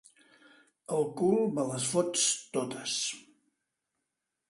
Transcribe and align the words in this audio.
Al 0.95 1.05
cul 1.19 1.37
me 1.59 1.67
les 1.73 1.87
fots 1.93 2.27
totes. 2.59 2.99